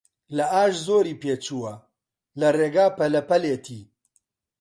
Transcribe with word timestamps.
لە 0.35 0.45
ئاش 0.53 0.73
زۆری 0.87 1.19
پێچووە، 1.21 1.73
لە 2.39 2.47
ڕێگا 2.57 2.87
پەلە 2.97 3.21
پەلیەتی 3.29 3.81